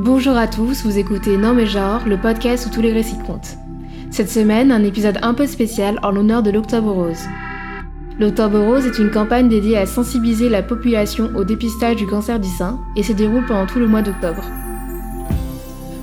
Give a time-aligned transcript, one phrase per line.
[0.00, 3.56] Bonjour à tous, vous écoutez Non mais genre, le podcast où tous les récits comptent.
[4.10, 7.22] Cette semaine, un épisode un peu spécial en l'honneur de l'Octobre Rose.
[8.18, 12.48] L'Octobre Rose est une campagne dédiée à sensibiliser la population au dépistage du cancer du
[12.48, 14.42] sein et se déroule pendant tout le mois d'octobre.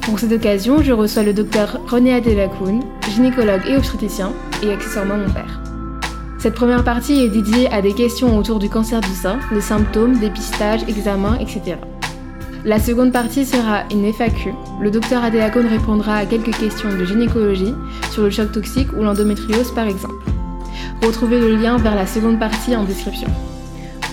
[0.03, 2.79] Pour cette occasion, je reçois le docteur René Adelacoun,
[3.13, 4.31] gynécologue et obstétricien,
[4.63, 5.61] et accessoirement mon père.
[6.39, 10.17] Cette première partie est dédiée à des questions autour du cancer du sein, les symptômes,
[10.17, 11.75] dépistage, examen, etc.
[12.63, 14.53] La seconde partie sera une FAQ.
[14.79, 17.73] Le docteur Adelacoun répondra à quelques questions de gynécologie
[18.11, 20.13] sur le choc toxique ou l'endométriose par exemple.
[21.01, 23.29] Retrouvez le lien vers la seconde partie en description.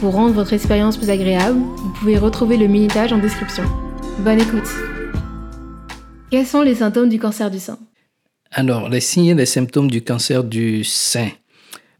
[0.01, 3.65] Pour rendre votre expérience plus agréable, vous pouvez retrouver le minutage en description.
[4.21, 4.69] Bonne écoute
[6.31, 7.79] Quels sont les symptômes du cancer du sein?
[8.51, 11.29] Alors, les signes et les symptômes du cancer du sein.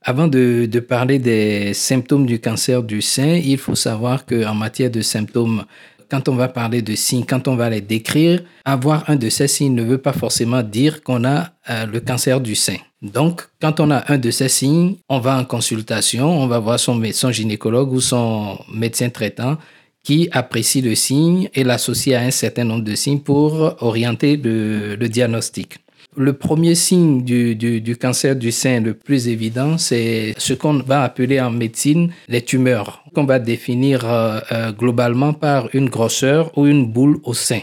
[0.01, 4.91] Avant de, de, parler des symptômes du cancer du sein, il faut savoir qu'en matière
[4.91, 5.65] de symptômes,
[6.11, 9.49] quand on va parler de signes, quand on va les décrire, avoir un de ces
[9.49, 12.77] signes ne veut pas forcément dire qu'on a euh, le cancer du sein.
[13.03, 16.81] Donc, quand on a un de ces signes, on va en consultation, on va voir
[16.81, 19.59] son, son gynécologue ou son médecin traitant
[20.03, 25.07] qui apprécie le signe et l'associe à un certain nombre de signes pour orienter le
[25.09, 25.81] diagnostic.
[26.19, 31.41] Le premier signe du, cancer du sein le plus évident, c'est ce qu'on va appeler
[31.41, 36.87] en médecine les tumeurs, qu'on va définir euh, euh, globalement par une grosseur ou une
[36.91, 37.61] boule au sein.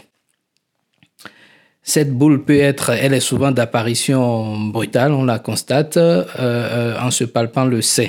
[1.83, 7.25] Cette boule peut être, elle est souvent d'apparition brutale, on la constate euh, en se
[7.25, 8.07] palpant le sein.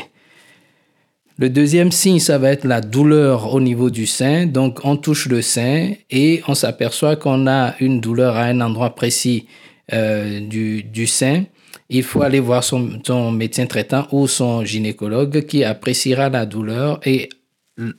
[1.39, 4.47] Le deuxième signe, ça va être la douleur au niveau du sein.
[4.47, 8.94] Donc, on touche le sein et on s'aperçoit qu'on a une douleur à un endroit
[8.94, 9.47] précis
[9.92, 11.45] euh, du, du, sein,
[11.89, 17.01] il faut aller voir son, son, médecin traitant ou son gynécologue qui appréciera la douleur
[17.06, 17.29] et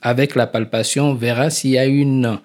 [0.02, 2.38] avec la palpation verra s'il y a une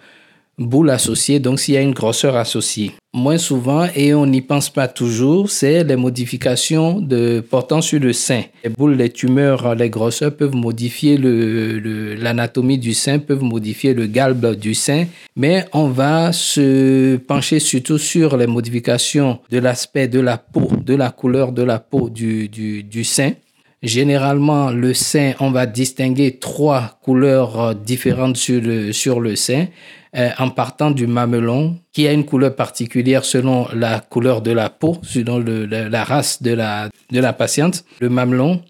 [0.68, 2.92] boule associée, donc s'il y a une grosseur associée.
[3.16, 8.12] Moins souvent, et on n'y pense pas toujours, c'est les modifications de, portant sur le
[8.12, 8.42] sein.
[8.64, 14.08] Les boules, les tumeurs, les grosseurs peuvent modifier l'anatomie le, du sein, peuvent modifier le
[14.08, 15.06] galbe du sein,
[15.36, 20.96] mais on va se pencher surtout sur les modifications de l'aspect de la peau, de
[20.96, 23.34] la couleur de la peau du, du, du sein.
[23.84, 29.68] Généralement, le sein, on va distinguer trois couleurs différentes sur le, sur le sein.
[30.16, 34.70] Euh, en partant du mamelon, qui a une couleur particulière selon la couleur de la
[34.70, 37.84] peau, selon la, race de la, de la patiente.
[38.00, 38.62] Le mamelon,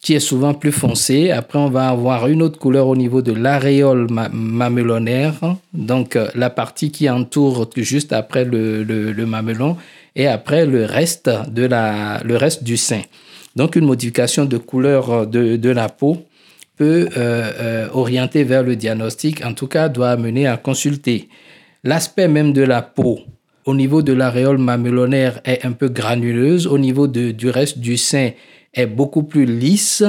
[0.00, 1.30] qui est souvent plus foncé.
[1.30, 5.34] Après, on va avoir une autre couleur au niveau de l'aréole ma mamelonaire,
[5.72, 9.76] donc euh, la partie qui entoure juste après le, le, le, mamelon,
[10.16, 13.02] et après le reste, de la, le reste du sein.
[13.56, 16.18] Donc, une modification de couleur de, de la peau
[16.76, 21.28] peut euh, euh, orienter vers le diagnostic, en tout cas doit amener à consulter.
[21.84, 23.20] L'aspect même de la peau
[23.66, 28.30] au niveau de l'aréole mamelonaire est un peu granuleuse, au niveau du reste du sein
[28.72, 30.02] est beaucoup plus lisse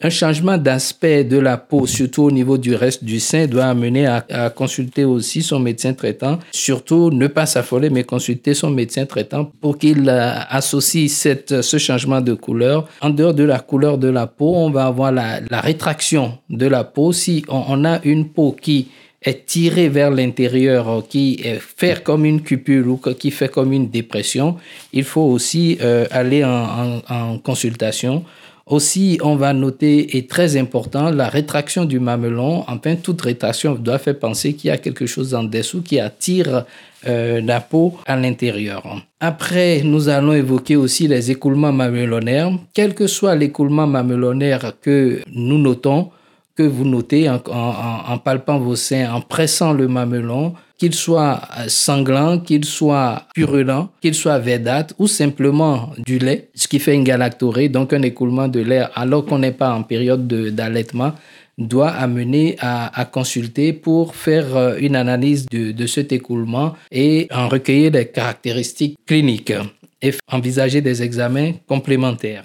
[0.00, 4.06] un changement d'aspect de la peau, surtout au niveau du reste du sein, doit amener
[4.06, 6.40] à, consulter aussi son médecin traitant.
[6.50, 11.78] Surtout, ne pas s'affoler, mais consulter son médecin traitant pour qu'il euh, associe cette, ce
[11.78, 12.88] changement de couleur.
[13.00, 16.82] En dehors de la couleur de la peau, on va avoir la, rétraction de la
[16.82, 17.12] peau.
[17.12, 18.88] Si on, a une peau qui
[19.22, 23.88] est tirée vers l'intérieur, qui est faire comme une cupule ou qui fait comme une
[23.88, 24.56] dépression,
[24.92, 28.24] il faut aussi euh, aller en consultation
[28.66, 32.64] aussi, on va noter, et très important, la rétraction du mamelon.
[32.66, 36.64] Enfin, toute rétraction doit faire penser qu'il y a quelque chose en dessous qui attire
[37.06, 38.82] euh, la peau à l'intérieur.
[39.20, 42.52] Après, nous allons évoquer aussi les écoulements mamelonaires.
[42.72, 46.10] Quel que soit l'écoulement mamelonaire que nous notons,
[46.56, 52.66] que vous notez en palpant vos seins, en pressant le mamelon, qu'il soit sanglant, qu'il
[52.66, 57.94] soit purulent, qu'il soit verdâtre ou simplement du lait, ce qui fait une galactorée, donc
[57.94, 61.12] un écoulement de lait alors qu'on n'est pas en période d'allaitement,
[61.56, 67.92] doit amener à, consulter pour faire euh, une analyse de, cet écoulement et en recueillir
[67.92, 69.54] les caractéristiques cliniques
[70.02, 72.44] et envisager des examens complémentaires.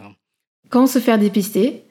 [0.69, 1.83] Quand se faire dépister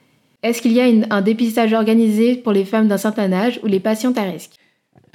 [0.43, 3.81] Est-ce qu'il y a un dépistage organisé pour les femmes d'un certain âge ou les
[3.81, 4.53] patientes à risque?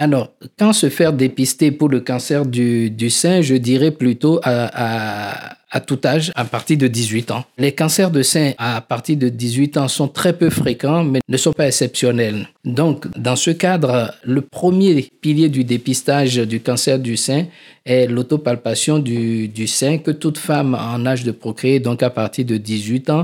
[0.04, 5.56] Alors, quand se faire dépister pour le cancer du, sein, je dirais plutôt à,
[5.88, 7.46] tout âge, à partir de 18 ans.
[7.58, 11.38] Les cancers de sein à partir de 18 ans sont très peu fréquents, mais ne
[11.38, 12.50] sont pas exceptionnels.
[12.66, 17.46] Donc, dans ce cadre, le premier pilier du dépistage du cancer du sein
[17.86, 22.58] est l'autopalpation du sein que toute femme en âge de procréer, donc à partir de
[22.58, 23.24] 18 ans,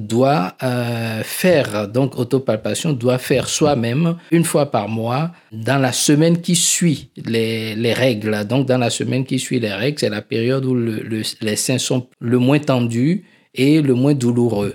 [0.00, 6.40] doit euh, faire, donc autopalpation, doit faire soi-même une fois par mois dans la semaine
[6.40, 8.44] qui suit les, les règles.
[8.46, 12.06] Donc dans la semaine qui suit les règles, c'est la période où les seins sont
[12.20, 13.24] le moins tendus
[13.54, 14.74] et le moins douloureux.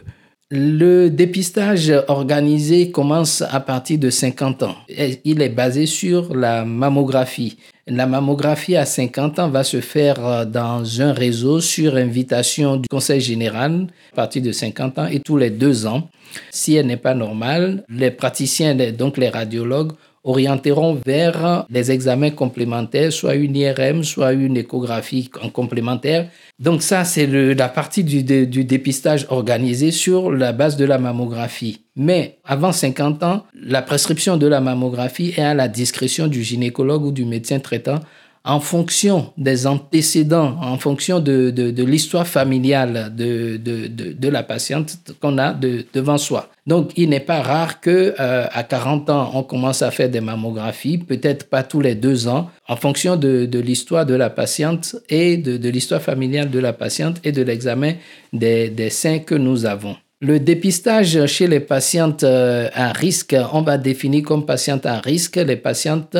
[0.51, 4.75] Le dépistage organisé commence à partir de 50 ans.
[5.23, 7.59] Il est basé sur la mammographie.
[7.91, 13.19] La mammographie à 50 ans va se faire dans un réseau sur invitation du Conseil
[13.19, 16.07] général à partir de 50 ans et tous les deux ans.
[16.51, 19.93] Si elle n'est pas normale, les praticiens, donc les radiologues,
[20.23, 26.29] orienteront vers des examens complémentaires, soit une IRM, soit une échographie en complémentaire.
[26.59, 31.85] Donc ça, c'est la partie du, du, dépistage organisé sur la base de la mammographie.
[31.95, 37.03] Mais avant 50 ans, la prescription de la mammographie est à la discrétion du gynécologue
[37.05, 37.99] ou du médecin traitant
[38.45, 45.37] en fonction des antécédents, en fonction de, de, l'histoire familiale de, de, la patiente qu'on
[45.37, 46.49] a devant soi.
[46.65, 50.21] Donc, il n'est pas rare que euh, à 40 ans, on commence à faire des
[50.21, 55.37] mammographies, peut-être pas tous les deux ans, en fonction de, l'histoire de la patiente et
[55.37, 57.93] de, l'histoire familiale de la patiente et de l'examen
[58.31, 59.95] des, des seins que nous avons.
[60.21, 65.37] Le dépistage chez les patientes euh, à risque, on va définir comme patientes à risque
[65.37, 66.17] les patientes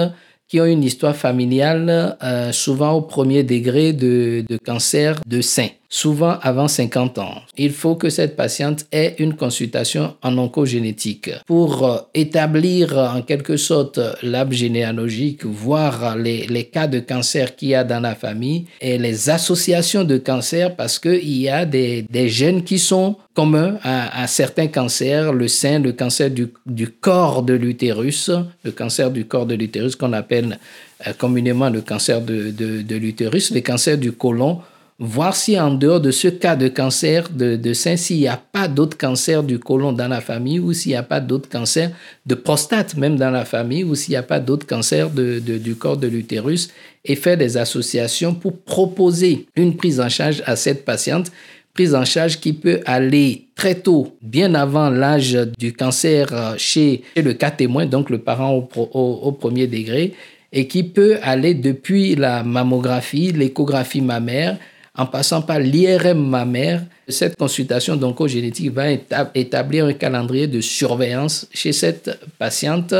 [0.50, 5.70] qui ont une histoire familiale, euh, souvent au premier degré de, de cancer de sein
[5.90, 7.42] souvent avant 50 ans.
[7.58, 13.58] Il faut que cette patiente ait une consultation en oncogénétique pour euh, établir en quelque
[13.58, 18.68] sorte l'arbre généalogique, voir les, les, cas de cancer qu'il y a dans la famille
[18.82, 23.80] et les associations de cancer parce qu'il y a des, des gènes qui sont communs
[23.84, 28.30] à, certains cancers, le sein, le cancer du, du corps de l'utérus,
[28.64, 30.60] le cancer du corps de l'utérus qu'on appelle
[31.08, 34.60] euh, communément le cancer de, de, l'utérus, le cancer du côlon
[35.00, 38.68] voir si en dehors de ce cas de cancer de, sein, s'il n'y a pas
[38.68, 41.92] d'autres cancers du côlon dans la famille ou s'il n'y a pas d'autres cancers
[42.26, 45.76] de prostate même dans la famille ou s'il n'y a pas d'autres cancers de, du
[45.76, 46.70] corps de l'utérus
[47.06, 51.32] et faire des associations pour proposer une prise en charge à cette patiente.
[51.74, 57.32] Prise en charge qui peut aller très tôt, bien avant l'âge du cancer chez, le
[57.34, 60.14] cas témoin, donc le parent au premier degré,
[60.52, 64.58] et qui peut aller depuis la mammographie, l'échographie mammaire,
[65.00, 66.84] en passant par l'IRM mammaire.
[67.08, 68.92] Cette consultation d'oncogénétique va
[69.34, 72.94] établir un calendrier de surveillance chez cette patiente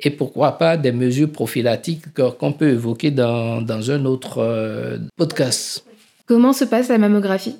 [0.00, 5.84] et pourquoi pas des mesures prophylactiques qu'on peut évoquer dans, dans un autre euh, podcast.
[6.26, 7.56] Comment se passe la mammographie?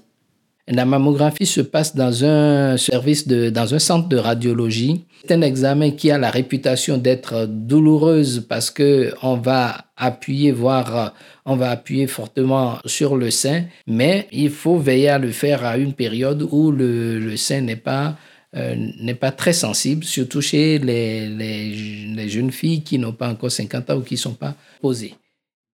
[0.68, 5.04] La mammographie se passe dans un service de, dans un centre de radiologie.
[5.22, 11.14] C'est un examen qui a la réputation d'être douloureuse parce que on va appuyer, voire
[11.44, 15.78] on va appuyer fortement sur le sein, mais il faut veiller à le faire à
[15.78, 18.16] une période où le, le sein n'est pas
[18.56, 21.74] euh, n'est pas très sensible, surtout chez les, les,
[22.14, 25.14] les jeunes filles qui n'ont pas encore 50 ans ou qui ne sont pas posées.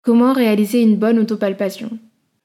[0.03, 1.91] Comment réaliser une bonne autopalpation?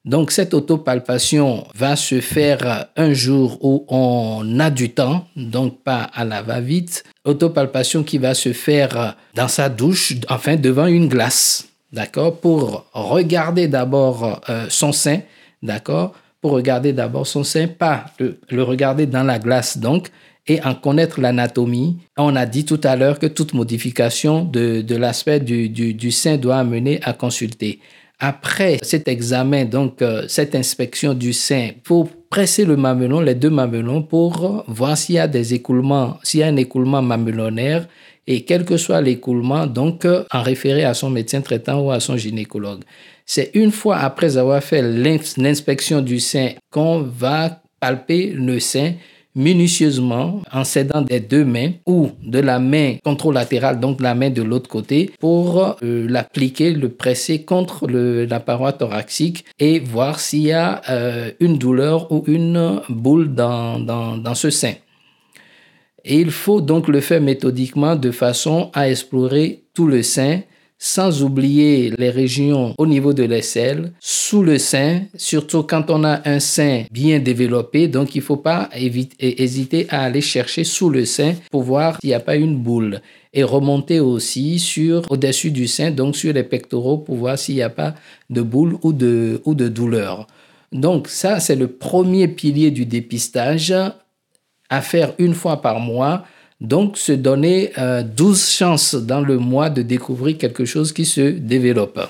[0.08, 6.08] Donc cette autopalpation va se faire un jour où on a du temps, donc pas
[6.14, 7.04] à la va-vite.
[7.26, 13.68] Autopalpation qui va se faire dans sa douche, enfin devant une glace, d'accord, pour regarder
[13.68, 15.20] d'abord euh, son sein,
[15.62, 20.08] d'accord, pour regarder d'abord son sein, pas le, regarder dans la glace donc,
[20.46, 21.98] et en connaître l'anatomie.
[22.16, 26.56] On a dit tout à l'heure que toute modification de, l'aspect du, du sein doit
[26.56, 27.80] amener à consulter.
[28.20, 33.50] Après cet examen, donc euh, cette inspection du sein, pour presser le mamelon, les deux
[33.50, 37.86] mamelons, pour voir s'il y a des écoulements, s'il y a un écoulement mamelonaire,
[38.26, 42.00] et quel que soit l'écoulement, donc euh, en référer à son médecin traitant ou à
[42.00, 42.82] son gynécologue.
[43.24, 48.94] C'est une fois après avoir fait l'inspection du sein qu'on va palper le sein
[49.34, 54.42] minutieusement en s'aidant des deux mains ou de la main contralatérale, donc la main de
[54.42, 60.52] l'autre côté, pour euh, l'appliquer, le presser contre la paroi thoracique et voir s'il y
[60.52, 64.74] a euh, une douleur ou une boule dans, dans, dans ce sein.
[66.04, 70.40] Et il faut donc le faire méthodiquement de façon à explorer tout le sein
[70.78, 76.20] sans oublier les régions au niveau de l'aisselle, sous le sein, surtout quand on a
[76.28, 77.88] un sein bien développé.
[77.88, 78.70] Donc, il ne faut pas
[79.20, 83.00] hésiter à aller chercher sous le sein pour voir s'il n'y a pas une boule.
[83.34, 87.62] Et remonter aussi sur au-dessus du sein, donc sur les pectoraux, pour voir s'il n'y
[87.62, 87.94] a pas
[88.30, 90.26] de boule ou de, ou de douleur.
[90.72, 93.74] Donc, ça, c'est le premier pilier du dépistage
[94.70, 96.24] à faire une fois par mois
[96.60, 101.20] donc, se donner 12 euh, chances dans le mois de découvrir quelque chose qui se
[101.20, 102.00] développe.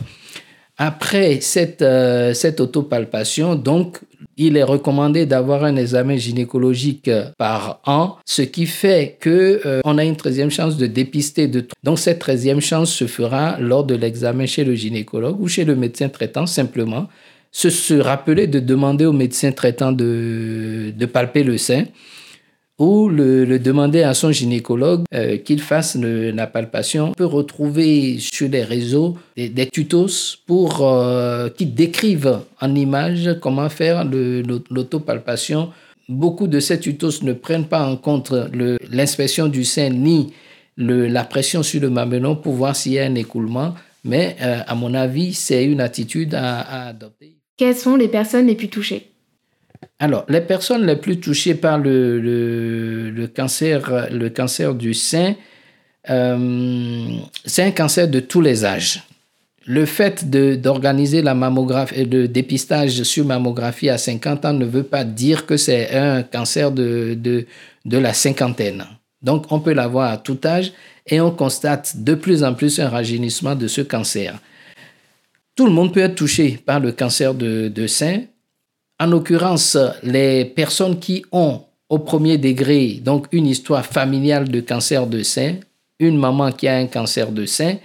[0.79, 4.01] Après cette, euh, cette autopalpation, donc,
[4.39, 9.99] il est recommandé d'avoir un examen gynécologique par an, ce qui fait que euh, on
[9.99, 11.49] a une treizième chance de dépister.
[11.49, 11.67] De...
[11.83, 15.75] Donc cette treizième chance se fera lors de l'examen chez le gynécologue ou chez le
[15.75, 17.09] médecin traitant simplement.
[17.51, 21.85] Se, se rappeler de demander au médecin traitant de, de palper le sein
[22.79, 27.09] ou le, demander à son gynécologue euh, qu'il fasse la palpation.
[27.09, 33.69] On peut retrouver sur les réseaux des, tutos pour euh, qui décrivent en image comment
[33.69, 35.71] faire l'autopalpation.
[36.09, 38.33] Beaucoup de ces tutos ne prennent pas en compte
[38.91, 40.33] l'inspection du sein ni
[40.79, 44.75] la pression sur le mamelon pour voir s'il y a un écoulement, mais euh, à
[44.75, 47.37] mon avis, c'est une attitude à adopter.
[47.57, 49.11] Quelles sont les personnes les plus touchées?
[50.01, 55.35] Alors, les personnes les plus touchées par le, le, cancer, le cancer du sein,
[56.09, 59.03] euh, c'est un cancer de tous les âges.
[59.67, 64.85] Le fait d'organiser la mammographie et le dépistage sur mammographie à 50 ans ne veut
[64.85, 67.47] pas dire que c'est un cancer de, de,
[67.85, 68.85] de la cinquantaine.
[69.21, 70.73] Donc, on peut l'avoir à tout âge
[71.07, 74.39] et on constate de plus en plus un rajeunissement de ce cancer.
[75.57, 78.21] Tout le monde peut être touché par le cancer de, de sein,
[79.01, 85.07] en l'occurrence, les personnes qui ont au premier degré donc une histoire familiale de cancer
[85.07, 85.57] de sein,
[85.99, 87.77] une maman qui a un cancer de sein,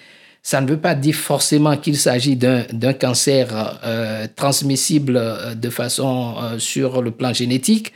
[0.42, 6.36] ça ne veut pas dire forcément qu'il s'agit d'un cancer euh, transmissible euh, de façon
[6.38, 7.94] euh, sur le plan génétique,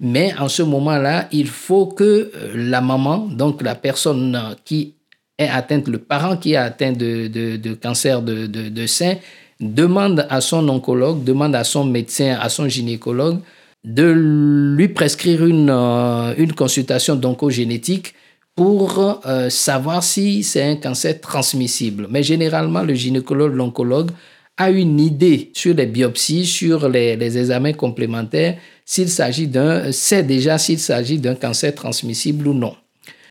[0.00, 4.94] mais en ce moment-là, il faut que la maman, donc la personne qui
[5.38, 9.16] est atteinte, le parent qui est atteint de, de cancer de, de sein,
[9.62, 13.38] demande à son oncologue, demande à son médecin, à son gynécologue
[13.84, 18.14] de lui prescrire une, euh, une consultation d'oncogénétique
[18.54, 22.06] pour euh, savoir si c'est un cancer transmissible.
[22.10, 24.10] Mais généralement, le gynécologue, l'oncologue
[24.56, 30.22] a une idée sur les biopsies, sur les, les examens complémentaires, s'il s'agit d'un, sait
[30.22, 32.74] déjà s'il s'agit d'un cancer transmissible ou non.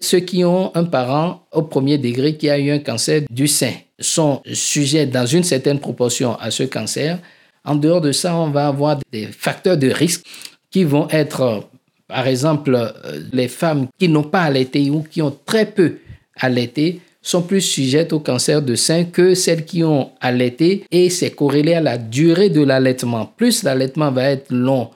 [0.01, 3.73] Ceux qui ont un parent au premier degré qui a eu un cancer du sein
[4.01, 7.20] sont sujets dans une certaine proportion à ce cancer.
[7.63, 10.25] En dehors de ça, on va avoir des facteurs de risque
[10.70, 11.67] qui vont être,
[12.08, 15.98] par exemple, euh, les femmes qui n'ont pas allaité ou qui ont très peu
[16.36, 21.31] allaité sont plus sujettes au cancer de sein que celles qui ont allaité et c'est
[21.31, 23.31] corrélé à la durée de l'allaitement.
[23.38, 24.89] Plus l'allaitement va être long,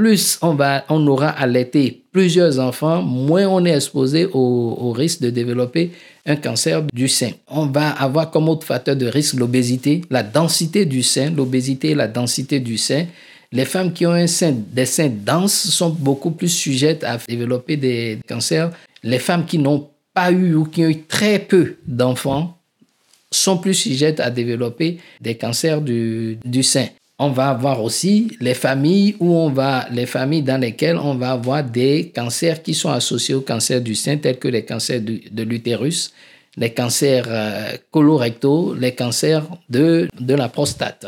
[0.00, 5.28] plus on, va, on aura allaité plusieurs enfants, moins on est exposé au, risque de
[5.28, 5.90] développer
[6.24, 7.32] un cancer du sein.
[7.48, 11.94] On va avoir comme autre facteur de risque l'obésité, la densité du sein, l'obésité et
[11.94, 13.04] la densité du sein.
[13.52, 17.76] Les femmes qui ont un sein, des seins denses sont beaucoup plus sujettes à développer
[17.76, 18.70] des cancers.
[19.02, 22.56] Les femmes qui n'ont pas eu ou qui ont eu très peu d'enfants
[23.30, 26.86] sont plus sujettes à développer des cancers du, du sein
[27.22, 31.32] on va avoir aussi les familles où on va, les familles dans lesquelles on va
[31.32, 35.42] avoir des cancers qui sont associés au cancer du sein, tels que les cancers de,
[35.42, 36.14] l'utérus,
[36.56, 41.06] les cancers euh, colorectaux, les cancers de, de la prostate.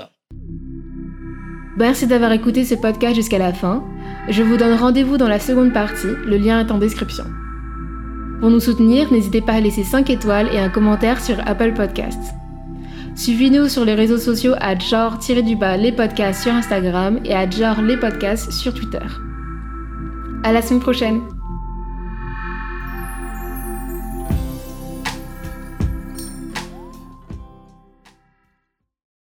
[1.78, 3.82] Merci d'avoir écouté ce podcast jusqu'à la fin.
[4.28, 7.24] Je vous donne rendez-vous dans la seconde partie, le lien est en description.
[8.40, 12.34] Pour nous soutenir, n'hésitez pas à laisser 5 étoiles et un commentaire sur Apple Podcasts.
[13.22, 17.96] Suivez-nous sur les réseaux sociaux à genre-du-bas les podcasts sur Instagram et à genre les
[17.96, 18.98] podcasts sur Twitter.
[20.42, 21.31] À la semaine prochaine!